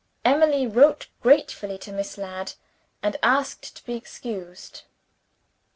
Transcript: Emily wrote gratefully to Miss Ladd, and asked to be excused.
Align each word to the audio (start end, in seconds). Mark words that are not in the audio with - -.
Emily 0.25 0.65
wrote 0.65 1.09
gratefully 1.21 1.77
to 1.77 1.91
Miss 1.93 2.17
Ladd, 2.17 2.53
and 3.03 3.17
asked 3.21 3.75
to 3.75 3.85
be 3.85 3.95
excused. 3.95 4.81